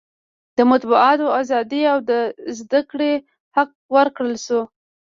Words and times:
د 0.57 0.59
مطبوعاتو 0.71 1.25
ازادي 1.41 1.81
او 1.93 1.97
د 2.09 2.11
زده 2.59 2.81
کړې 2.91 3.13
حق 3.55 3.71
ورکړل 3.95 4.35
شو. 4.45 4.61